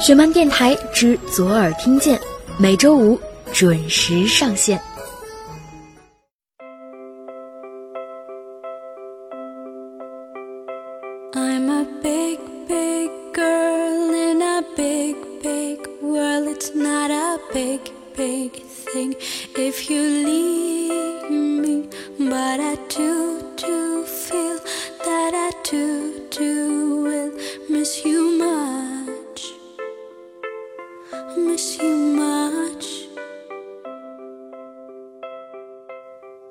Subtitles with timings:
[0.00, 2.18] 雪漫电台之左耳听见，
[2.56, 3.20] 每周五
[3.52, 4.80] 准时上线。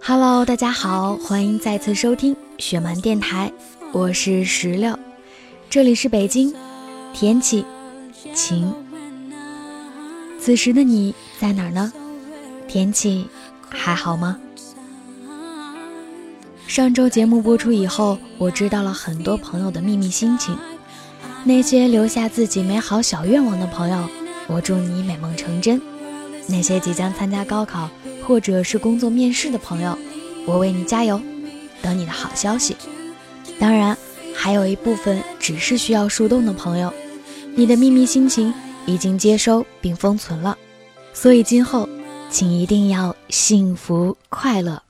[0.09, 3.52] Hello，大家好，欢迎再次收听雪漫电台，
[3.91, 4.97] 我是石榴，
[5.70, 6.55] 这里是北京，
[7.13, 7.66] 天气
[8.33, 8.73] 晴。
[10.39, 11.91] 此时的你在哪儿呢？
[12.70, 13.27] 天气
[13.67, 14.39] 还好吗？
[16.67, 20.58] 上周节目播出以后，我知道了很多朋友的秘密心情。
[21.44, 24.08] 那些留下自己美好小愿望的朋友，
[24.47, 25.77] 我祝你美梦成真；
[26.47, 27.89] 那些即将参加高考
[28.28, 29.97] 或者是工作面试的朋友，
[30.45, 31.22] 我为你加油，
[31.81, 32.75] 等你的好消息。
[33.58, 33.97] 当然，
[34.36, 36.94] 还有一部分只是需要树洞的朋友，
[37.55, 38.53] 你的秘密心情
[38.86, 40.58] 已经接收并封存了，
[41.14, 41.88] 所以今后
[42.30, 44.83] 请一定要幸福快乐。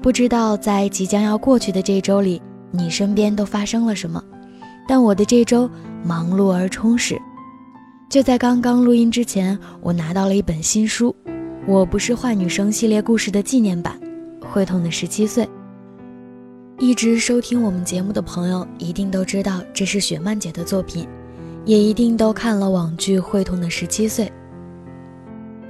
[0.00, 4.22] 不知道在即将要过去的这周里，你身边都发生了什么？
[4.86, 5.68] 但我的这周
[6.04, 7.20] 忙碌而充实。
[8.08, 11.14] 就在刚刚录音之前，我拿到了一本新书，
[11.66, 13.98] 《我不是坏女生》系列故事的纪念版，
[14.46, 15.44] 《会痛的十七岁》。
[16.78, 21.08] 一直收听我们节目的朋友一定都知道这是雪漫姐的作品，
[21.64, 24.26] 也一定都看了网剧《会痛的十七岁》。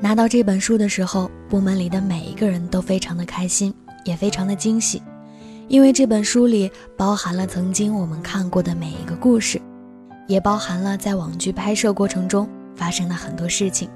[0.00, 3.72] 拿到这本书的时候，部门里的每一个人都非常的开心。
[4.04, 5.00] 也非常的惊喜，
[5.66, 9.58] 因为这本书里包含了曾经我们看过的每一个故事，
[10.26, 13.88] 也包含了在网剧拍摄过程中发生的很多事情。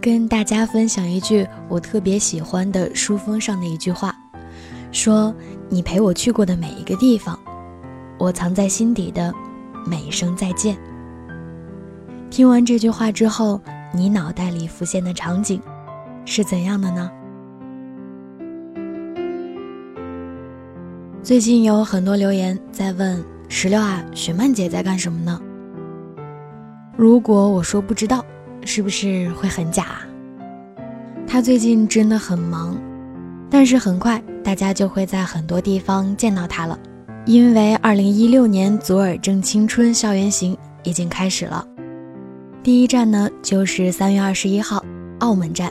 [0.00, 4.14] 跟大家分享一句我特别喜欢的书封上的一句话，
[4.90, 5.32] 说
[5.70, 7.38] ：“你陪我去过的每一个地方，
[8.18, 9.32] 我藏在心底的
[9.86, 10.76] 每一声再见。”
[12.30, 13.60] 听完这句话之后，
[13.94, 15.62] 你脑袋里浮现的场景
[16.24, 17.10] 是怎样的呢？
[21.22, 25.38] 最近有很多留言在问石榴啊，雪漫姐在干什么呢？
[26.96, 28.24] 如果我说不知道，
[28.64, 29.98] 是不是会很假？
[31.26, 32.74] 她最近真的很忙，
[33.50, 36.78] 但是很快大家就会在很多地方见到她了，
[37.26, 41.62] 因为二零一六年左耳正青春校园行已经开始了。
[42.62, 44.82] 第一站呢就是三月二十一号
[45.18, 45.70] 澳门站，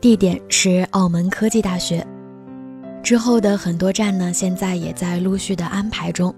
[0.00, 2.04] 地点是澳门科技大学。
[3.02, 6.34] 之后的很多站呢，现在也在陆续的安排中。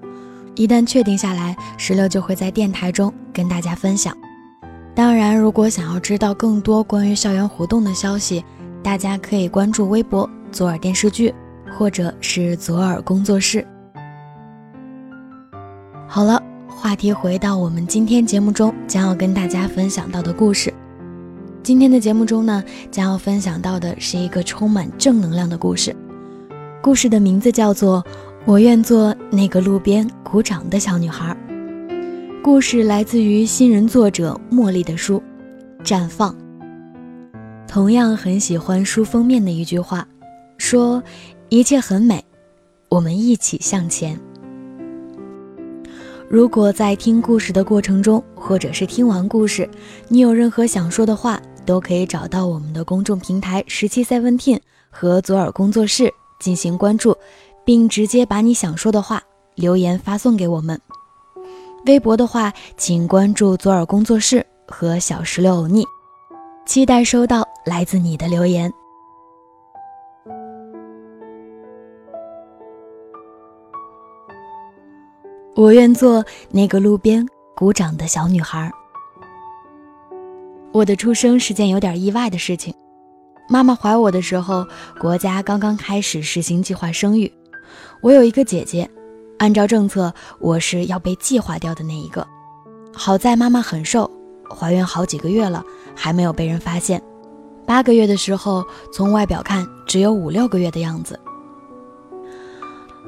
[0.55, 4.17] 一旦确定下来，石榴就会在电台中跟大家分享。
[4.95, 8.45] 当然，如果想要知道更多关于校园活动的消息，
[8.83, 11.35] 大家可以关注微博“左耳电视剧”
[11.73, 13.67] 或者是“左耳工作室”。
[16.07, 20.73] 好了，话题回到我们今天节目中将要跟大家分享到的故事。
[21.63, 25.97] 今天的节目中呢，将要分享到的是一个充满正能量的故事。
[26.83, 28.03] 故事的名字叫做
[28.45, 31.33] 《我愿做那个路边鼓掌的小女孩》。
[32.43, 35.23] 故事来自于新人作者茉莉的书
[35.87, 36.35] 《绽放》。
[37.69, 40.05] 同样很喜欢书封面的一句话，
[40.59, 41.01] 说
[41.51, 42.25] ：“一切很美，
[42.89, 44.19] 我们一起向前。”
[46.29, 49.71] 如果在听故事的过程中，或者是听完故事，
[50.09, 54.59] 你有任何想说的话，都可以找到我们的公众平台十七 Seventeen
[54.91, 56.13] 和左耳工作室。
[56.41, 57.17] 进行关注，
[57.65, 59.23] 并直接把你想说的话
[59.55, 60.81] 留言发送给我们。
[61.87, 65.85] 微博的话，请关注左耳工作室和小石榴欧尼，
[66.65, 68.73] 期待收到来自你的留言。
[75.55, 78.71] 我愿做那个路边鼓掌的小女孩。
[80.73, 82.73] 我的出生是件有点意外的事情。
[83.49, 84.65] 妈妈怀我的时候，
[84.99, 87.31] 国家刚刚开始实行计划生育。
[88.01, 88.89] 我有一个姐姐，
[89.39, 92.27] 按照政策，我是要被计划掉的那一个。
[92.93, 94.11] 好在妈妈很瘦，
[94.51, 95.65] 怀孕好几个月了，
[95.95, 97.03] 还没有被人发现。
[97.65, 101.19] 八个月的时候，从外表看只有五六个月的样子。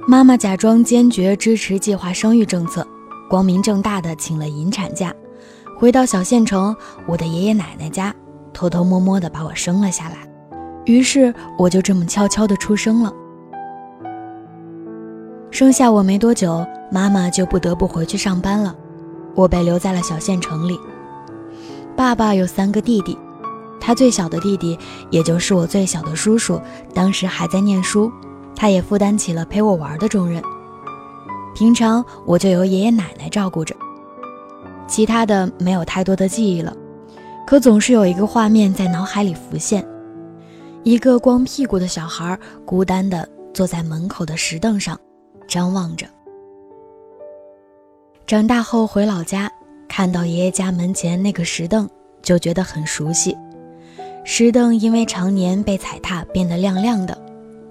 [0.06, 2.86] 妈妈假装坚决支持计划生育政策，
[3.28, 5.12] 光明正大的请了引产假，
[5.78, 6.74] 回到小县城
[7.06, 8.14] 我的爷爷奶奶家，
[8.52, 10.16] 偷偷摸摸的把我生了下来。
[10.84, 13.12] 于是我就这么悄悄的出生了。
[15.54, 18.74] 生下我没多久，妈妈就不得不回去上班了，
[19.36, 20.76] 我被留在了小县城里。
[21.94, 23.16] 爸爸有三个弟弟，
[23.80, 24.76] 他最小的弟弟，
[25.10, 26.60] 也就是我最小的叔叔，
[26.92, 28.10] 当时还在念书，
[28.56, 30.42] 他也负担起了陪我玩的重任。
[31.54, 33.76] 平常我就由爷爷奶奶照顾着，
[34.88, 36.76] 其他的没有太多的记忆了，
[37.46, 39.86] 可总是有一个画面在脑海里浮现：
[40.82, 42.36] 一个光屁股的小孩
[42.66, 44.98] 孤单地坐在门口的石凳上，
[45.46, 46.06] 张望着。
[48.26, 49.50] 长大后回老家，
[49.88, 51.88] 看到爷爷家门前那个石凳，
[52.22, 53.36] 就觉得很熟悉。
[54.24, 57.16] 石凳因为常年被踩踏，变得亮亮的。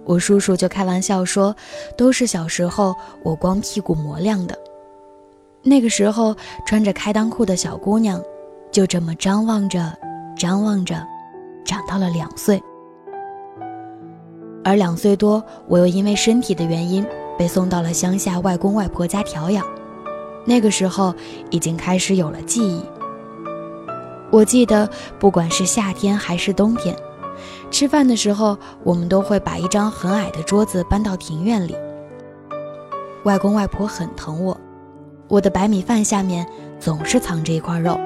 [0.06, 1.56] 我叔叔就开玩笑说
[1.98, 2.94] ：“都是小时候
[3.24, 4.58] 我光屁股磨亮的。”
[5.64, 6.36] 那个时候
[6.66, 8.22] 穿着开裆裤的小姑娘，
[8.72, 9.98] 就这么张望着，
[10.38, 11.02] 张望着，
[11.66, 12.62] 长到了两岁。
[14.64, 17.06] 而两岁多，我又因为身体的原因
[17.44, 19.66] 被送到了乡下外公外婆家调养。
[20.46, 21.14] 那个时候
[21.50, 22.82] 已经开始有了记忆。
[24.32, 26.96] 我记得，不管是夏天还是冬天。
[27.70, 31.76] 吃饭的时候，我们都会把一张很矮的桌子搬到庭院里。
[33.26, 34.58] 外公外婆很疼我，
[35.28, 36.48] 我的白米饭下面
[36.80, 38.00] 总是藏着一块肉，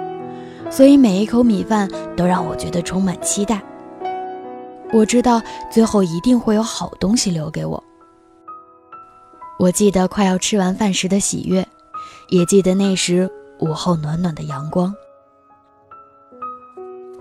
[0.72, 3.62] 所以每一口米饭都让我觉得充满期待。
[4.92, 5.40] 我知道
[5.70, 7.84] 最后一定会有好东西留给我。
[9.60, 11.68] 我记得快要吃完饭时的喜悦，
[12.30, 13.28] 也记得那时
[13.60, 14.94] 午后暖暖的阳光。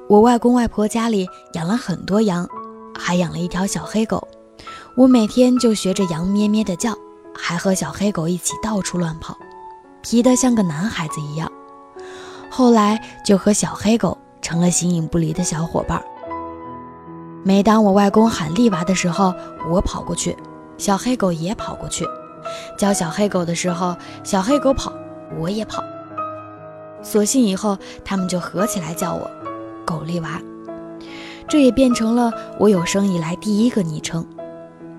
[0.07, 2.47] 我外公外婆家里养了很多羊，
[2.95, 4.29] 还养了一条小黑狗。
[4.97, 6.95] 我每天就学着羊咩咩的叫，
[7.35, 9.35] 还和小黑狗一起到处乱跑，
[10.03, 11.51] 皮得像个男孩子一样。
[12.51, 16.03] 后来就和小黑狗成了形影不离的小伙伴。
[17.43, 19.35] 每当我外公喊丽娃的时候，
[19.71, 20.37] 我跑过去，
[20.77, 22.07] 小黑狗也跑过去。
[22.77, 24.93] 教小黑狗的时候，小黑狗跑，
[25.39, 25.83] 我也跑。
[27.03, 29.31] 索性以后他们就合起来叫我。
[29.85, 30.41] 狗丽娃，
[31.47, 34.27] 这也变成了我有生以来第一个昵称。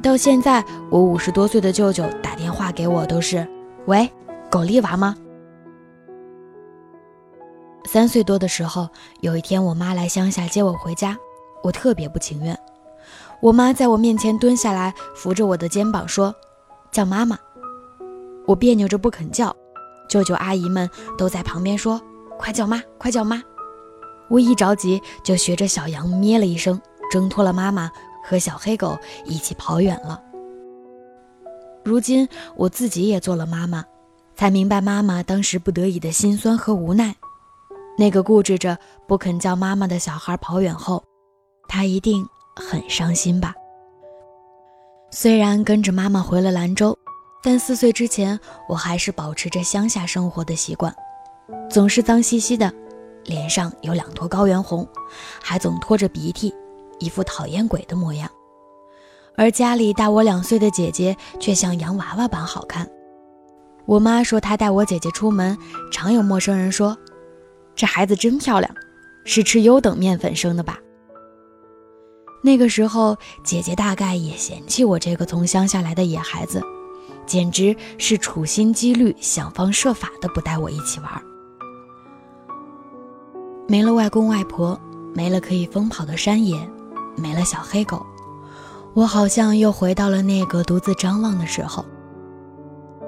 [0.02, 3.46] 到现在，我五十多岁的舅舅打电话给我都是
[3.88, 4.10] ：“喂，
[4.50, 5.16] 狗丽娃吗？”
[7.86, 8.88] 三岁多的时候，
[9.20, 11.18] 有一天我妈来乡下接我回家，
[11.64, 12.58] 我特别不情愿。
[13.42, 16.34] 我妈在我面前蹲下来，扶着我的肩膀说
[16.92, 17.38] ：“叫妈妈。”
[18.48, 19.56] 我别扭着不肯叫，
[20.10, 22.02] 舅舅阿姨们都在旁边说
[22.40, 23.44] ：“快叫妈，快叫妈。”
[24.30, 26.80] 我一着急，就学着小羊咩了一声，
[27.12, 27.92] 挣脱了妈妈，
[28.24, 30.22] 和小黑狗一起跑远了。
[31.84, 33.84] 如今我自己也做了妈妈，
[34.36, 37.16] 才明白妈妈当时不得已的心酸和无奈。
[37.98, 41.04] 那个固执着不肯叫妈妈的小孩跑远后，
[41.68, 43.56] 他一定很伤心吧。
[45.10, 46.98] 虽然跟着妈妈回了兰州，
[47.42, 48.38] 但四岁之前，
[48.68, 50.94] 我还是保持着乡下生活的习惯，
[51.70, 52.72] 总是脏兮兮的。
[53.24, 54.88] 脸上有两坨高原红，
[55.42, 56.54] 还总拖着鼻涕，
[57.00, 58.30] 一副讨厌鬼的模样。
[59.36, 62.88] 而家里大我两岁的姐姐却像洋娃娃般好看。
[63.86, 65.58] 我妈说她带我姐姐出门，
[65.92, 66.98] 常有陌生人说
[67.76, 68.74] ：“这孩子真漂亮，
[69.26, 70.80] 是吃优等面粉生的吧？”
[72.48, 76.62] 那个时候，姐姐大概也嫌弃我这个从乡下来的野孩子，
[77.26, 81.10] 简直是处心积虑、想方设法的不带我一起玩。
[83.68, 84.80] 没了外公外婆，
[85.14, 86.58] 没了可以疯跑的山野，
[87.18, 88.02] 没了小黑狗，
[88.94, 91.84] 我好像又回到了那个独自张望的时候。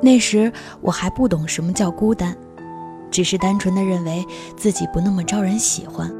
[0.01, 2.38] 那时我还不懂什么叫孤单，
[3.10, 4.25] 只是单纯的认为
[4.58, 6.13] 自己不那么招人喜欢。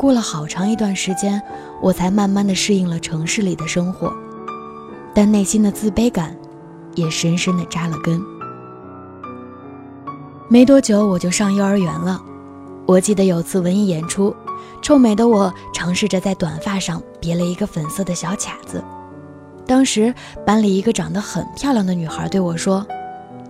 [0.00, 1.42] 过了好长一段时间，
[1.82, 4.10] 我才慢慢的适应了城市里的生活，
[5.12, 6.34] 但内心的自卑感
[6.94, 8.18] 也深深的扎了根。
[10.48, 12.18] 没多久我就上幼儿园了。
[12.86, 14.34] 我记得有次文艺演出，
[14.80, 18.82] 臭美的我尝试着在短发上别了一个粉色的小卡子。
[19.66, 20.14] 当时
[20.46, 22.86] 班里一个长得很漂亮的女孩对我说：“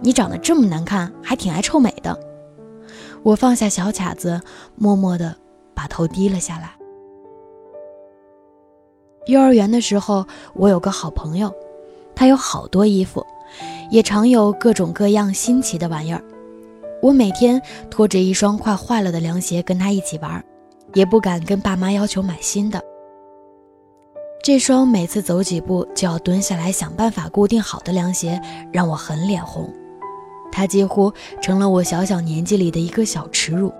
[0.02, 2.18] 你长得这么难看，还挺爱臭美的。”
[3.22, 4.40] 我放下小卡子，
[4.74, 5.36] 默默地
[5.80, 6.74] 把头低了下来。
[9.24, 11.50] 幼儿园的时候，我有个好朋友，
[12.14, 13.24] 他有好多衣服，
[13.90, 16.22] 也常有各种各样新奇的玩意儿。
[17.00, 20.44] 我每天拖着一双快坏了的凉鞋跟他一起玩，
[20.92, 22.78] 也不敢跟爸妈要求买新的。
[24.42, 28.38] 这双每次走几步就要蹲下来想办法固定好的凉鞋
[28.70, 29.72] 让我很脸红，
[30.52, 31.10] 它几乎
[31.40, 33.72] 成了我小小年纪里的一个小耻辱。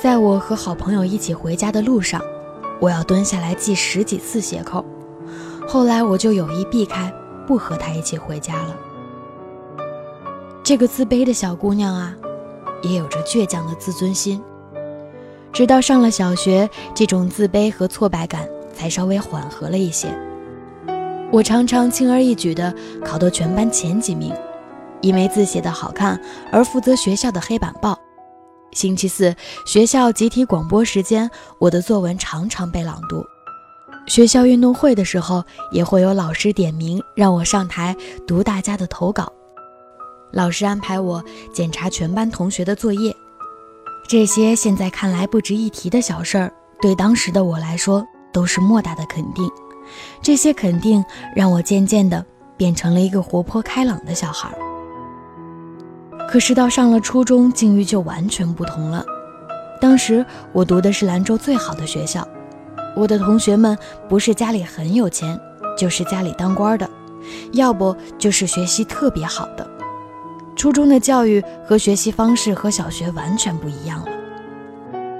[0.00, 2.22] 在我和好朋友一起回家的路上，
[2.78, 4.84] 我要蹲下来系十几次鞋扣，
[5.66, 7.12] 后来我就有意避开，
[7.48, 8.76] 不和他一起回家了。
[10.62, 12.14] 这个自卑的小姑娘啊，
[12.80, 14.40] 也有着倔强的自尊心。
[15.52, 20.16] 直到上了小学，这种自卑和挫败感才稍微缓和了一些。
[21.32, 22.72] 我常常轻而易举地
[23.04, 24.32] 考到全班前几名，
[25.00, 26.20] 因为字写得好看
[26.52, 27.98] 而负责学校的黑板报。
[28.72, 29.34] 星期四
[29.66, 33.24] 学校集体广播时间，我的作文常常被朗读。
[34.06, 37.94] 学校运动会的时候，也会有老师点名让我上台
[38.26, 39.32] 读大家的投稿。
[40.30, 43.14] 老师安排我检查全班同学的作业。
[44.06, 49.50] 这些现在看来不值一提的小事儿，对当时的我来说都是莫大的肯定。
[50.22, 52.24] 这些肯定让我渐渐地
[52.56, 54.56] 变成了一个活泼开朗的小孩。
[56.28, 59.02] 可是到上了初中，境遇就完全不同了。
[59.80, 62.26] 当时我读的是兰州最好的学校，
[62.94, 63.76] 我的同学们
[64.08, 65.40] 不是家里很有钱，
[65.76, 66.88] 就是家里当官的，
[67.52, 69.66] 要不就是学习特别好的。
[70.54, 74.08] 初中的教育和学习方式和小学完全不一样了。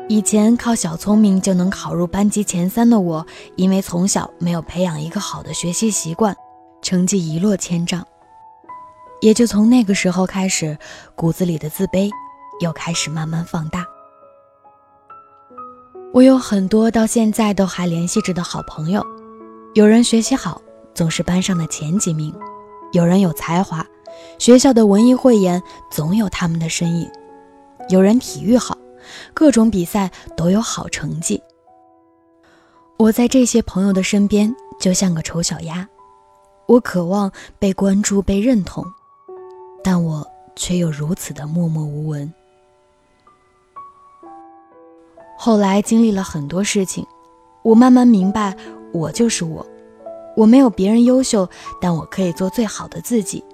[0.09, 6.37] 以前靠小聪明就能考入班级前三的我，因为从小没有培养一个好的学习习惯，
[6.83, 8.05] 成绩一落千丈。
[9.21, 10.77] 也就从那个时候开始，
[11.15, 12.11] 骨子里的自卑
[12.61, 13.85] 又开始慢慢放大。
[16.13, 19.05] 我有很多到现在都还联系着的好朋友，
[19.75, 20.61] 有人学习好，
[20.95, 22.33] 总是班上的前几名；
[22.93, 23.85] 有人有才华。
[24.39, 27.09] 学校的文艺汇演总有他们的身影，
[27.89, 28.77] 有人体育好，
[29.35, 31.41] 各种比赛都有好成绩。
[32.99, 35.87] 我在这些朋友的身边就像个丑小鸭，
[36.67, 38.85] 我渴望被关注、被认同，
[39.83, 42.33] 但我却又如此的默默无闻。
[45.37, 47.07] 后来经历了很多事情，
[47.63, 48.57] 我慢慢明白，
[48.93, 49.65] 我就是我，
[50.37, 51.49] 我没有别人优秀，
[51.81, 53.45] 但我可以做最好的自己。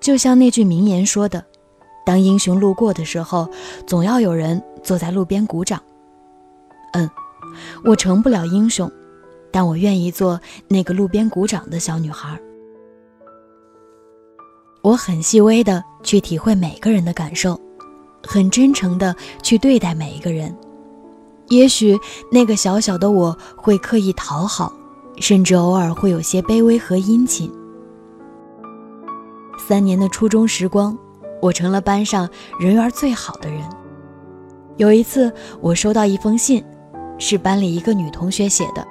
[0.00, 1.44] 就像那句名言说的
[2.06, 3.46] ：“当英雄路过的时候，
[3.86, 5.82] 总要有人坐在路边鼓掌。”
[6.94, 7.08] 嗯，
[7.84, 8.90] 我成不了英雄，
[9.52, 12.40] 但我愿意做那个路边鼓掌的小女孩。
[14.82, 17.60] 我很细微的去体会每个人的感受，
[18.26, 20.56] 很真诚的去对待每一个人。
[21.48, 21.98] 也许
[22.30, 24.72] 那个小小的我会刻意讨好，
[25.18, 27.50] 甚至偶尔会有些卑微和殷勤。
[29.58, 30.96] 三年的初中时光，
[31.42, 33.62] 我成了班上人缘最好的人。
[34.78, 36.64] 有一次，我收到一封信，
[37.18, 38.86] 是班里一个女同学写的，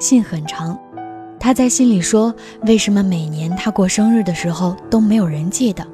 [0.00, 0.76] 信很长。
[1.40, 2.32] 他在信里说，
[2.66, 5.84] 为什么每年他过生日的时候都没有人记得，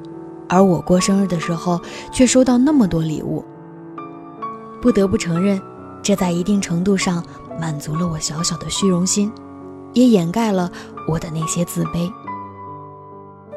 [0.49, 1.81] 而我过生日的时候
[2.13, 3.45] 却收到那么多礼物。
[4.83, 5.63] 不得不承认，
[6.03, 7.25] 这在一定程度上
[7.61, 9.33] 满足了我小小的虚荣心，
[9.95, 10.71] 也掩盖了
[11.07, 12.13] 我的那些自卑。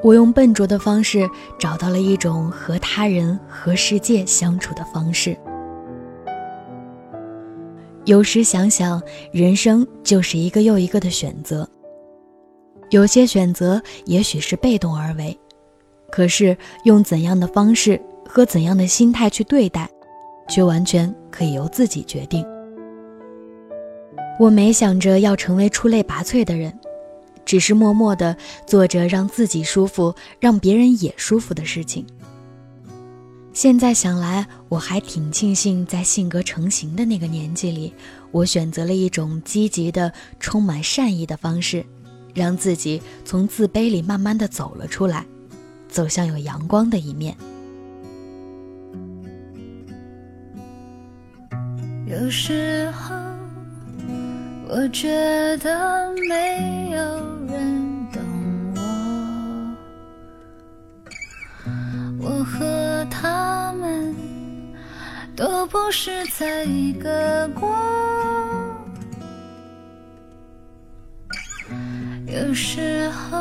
[0.03, 1.27] 我用笨拙的方式
[1.57, 5.35] 找到了一种和他人、和世界相处的方式。
[8.05, 11.67] 有时想想，人生就是一个又一个的选择。
[12.89, 15.37] 有些选择也许是被动而为，
[16.11, 19.89] 可是用怎样的方式和怎样的心态去对待，
[20.47, 22.45] 却完全可以由自己决定。
[24.39, 26.73] 我没想着要成为出类拔萃的人。
[27.45, 32.05] 只是默默地做着让自己舒服、让别人也舒服的事情。
[33.53, 37.91] 现在想来，我还挺庆幸，在性格成型的那个年纪里，
[38.29, 41.83] 我选择了一种积极的、充满善意的方式，
[42.39, 45.25] 让自己从自卑里慢慢的走了出来，
[45.87, 47.35] 走向有阳光的一面。
[52.07, 53.15] 有时候，
[54.67, 55.09] 我觉
[55.57, 57.29] 得没有。
[57.49, 58.21] 人懂
[62.19, 64.15] 我，我和他们
[65.35, 67.67] 都不是在一个国。
[72.31, 73.37] 有时候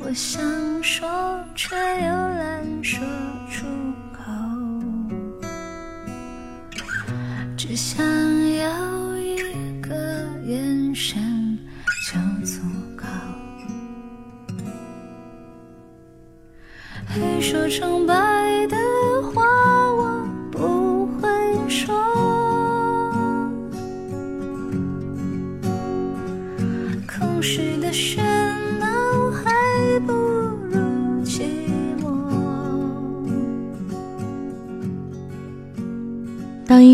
[0.00, 0.42] 我想
[0.82, 1.06] 说，
[1.54, 2.98] 却又懒说
[3.50, 3.66] 出
[4.12, 4.22] 口，
[7.54, 8.02] 只想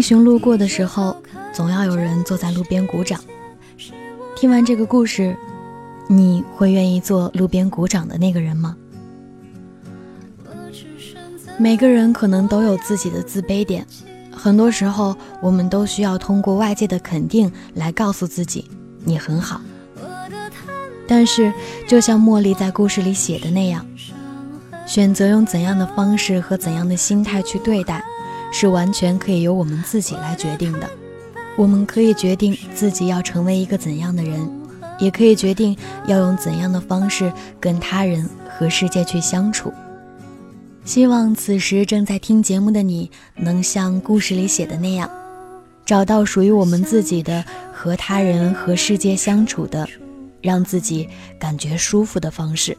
[0.09, 1.23] 当英雄路过的时候，
[1.53, 3.21] 总要有人坐在路边鼓掌。
[4.35, 5.37] 听完这个故事，
[6.09, 8.75] 你会愿意做路边鼓掌的那个人吗？
[11.59, 13.87] 每个人可能都有自己的自卑点，
[14.33, 18.65] 很多时候我们都需要通过外界的肯定来告诉自己
[19.05, 19.61] 你很好。
[21.07, 21.53] 但是，
[21.87, 23.85] 就像茉莉在故事里写的那样，
[24.87, 28.03] 选择用怎样的方式和怎样的心态去对待，
[28.53, 30.89] 是完全可以由我们自己来决定的。
[31.57, 34.49] 我们可以决定自己要成为一个怎样的人，
[34.99, 35.77] 也可以决定
[36.07, 39.73] 要用怎样的方式跟他人和世界去相处。
[40.85, 45.11] 希望此时正在听节目的你，能像故事里写的那样，
[45.85, 49.87] 找到属于我们自己的和他人和世界相处的，
[50.41, 52.77] 让自己感觉舒服的方式。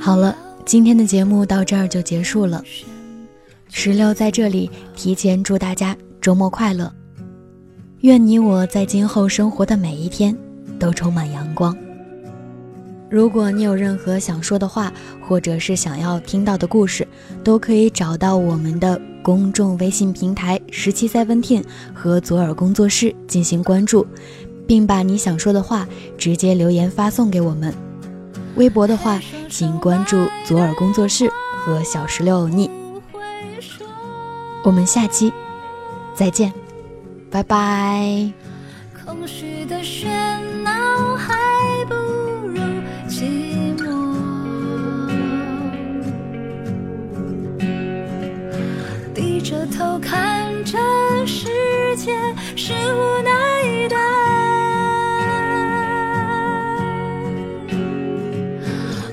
[0.00, 0.34] 好了，
[0.64, 2.64] 今天的节目到这儿就结束了。
[3.72, 6.92] 石榴在这里提前祝大家周末快乐，
[8.00, 10.36] 愿你我在今后生活的每一天
[10.78, 11.74] 都充满阳光。
[13.08, 14.92] 如果你有任何想说的话，
[15.26, 17.06] 或者是想要听到的故事，
[17.42, 21.62] 都可以找到我们的公众微信平台十七 seventeen
[21.94, 24.06] 和左耳工作室进行关注，
[24.66, 27.72] 并把你想说的话直接留言发送给我们。
[28.56, 31.30] 微博的话，请关注左耳工作室
[31.64, 32.68] 和小石榴腻。
[34.62, 35.32] 我们下期
[36.14, 36.52] 再见，
[37.30, 38.30] 拜拜。
[39.04, 40.08] 空虚的喧
[40.62, 40.70] 闹
[41.16, 41.34] 还
[41.88, 41.94] 不
[42.46, 42.60] 如
[43.08, 43.88] 寂寞，
[49.14, 50.78] 低着头看着
[51.26, 51.48] 世
[51.96, 52.12] 界，
[52.54, 53.96] 是无奈的。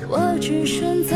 [0.09, 1.15] 我只选择